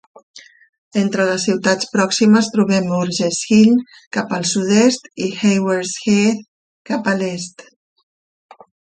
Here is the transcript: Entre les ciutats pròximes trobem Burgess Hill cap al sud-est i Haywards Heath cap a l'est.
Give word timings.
Entre 0.99 1.25
les 1.29 1.43
ciutats 1.47 1.89
pròximes 1.95 2.47
trobem 2.55 2.87
Burgess 2.93 3.41
Hill 3.55 3.75
cap 4.17 4.33
al 4.37 4.47
sud-est 4.51 5.09
i 5.25 5.27
Haywards 5.41 5.91
Heath 6.05 6.41
cap 6.91 7.11
a 7.13 7.13
l'est. 7.21 7.63